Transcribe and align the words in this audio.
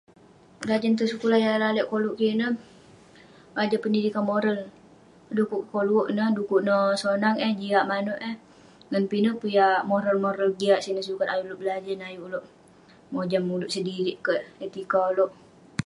Berajan 0.61 0.93
yah 0.95 0.99
lak 1.01 1.09
sekulah 1.11 1.37
koluek 1.91 2.15
kik 2.17 2.33
ineh 2.35 2.51
adelah 3.61 3.81
pendidikan 3.83 4.23
moral 4.31 4.57
ineh 4.63 4.71
dukuk 5.37 5.61
kik 5.63 5.69
koluk 5.73 6.05
ineh 6.11 6.29
dukuk 6.37 6.61
neh 6.67 6.83
sonang 7.01 7.35
eh 7.45 7.53
jiak 7.59 7.87
manouk 7.91 8.19
eh 8.29 8.35
dan 8.91 9.03
pinek 9.11 9.35
peh 9.39 9.51
yah 9.57 9.73
moral-moral 9.89 10.49
yah 10.53 10.59
jiak 10.59 10.81
sineh 10.85 11.05
sukat 11.07 11.27
ayuk 11.29 11.45
oluek 11.45 11.59
berajan 11.61 12.05
ayuk 12.07 12.25
oleuk 12.27 12.45
mojam 13.13 13.43
oleuk 13.55 13.73
sedirik 13.75 14.17
kek 14.25 14.41
etika 14.65 14.97
oleuk 15.11 15.31